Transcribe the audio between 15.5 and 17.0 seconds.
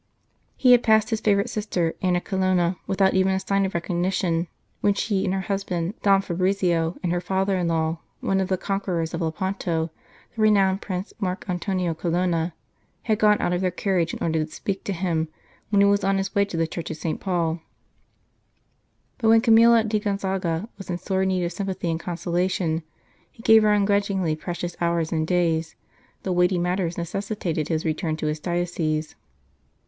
when he was on his way to the Church of